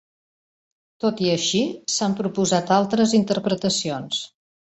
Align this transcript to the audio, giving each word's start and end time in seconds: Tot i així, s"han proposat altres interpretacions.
Tot 1.03 1.19
i 1.25 1.29
així, 1.33 1.59
s"han 1.95 2.17
proposat 2.21 2.73
altres 2.79 3.15
interpretacions. 3.21 4.25